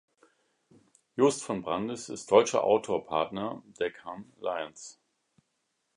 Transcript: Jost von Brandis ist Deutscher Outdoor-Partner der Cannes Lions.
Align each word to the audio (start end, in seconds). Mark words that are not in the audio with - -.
Jost 1.15 1.43
von 1.43 1.61
Brandis 1.61 2.09
ist 2.09 2.31
Deutscher 2.31 2.63
Outdoor-Partner 2.63 3.61
der 3.79 3.91
Cannes 3.91 4.35
Lions. 4.41 4.99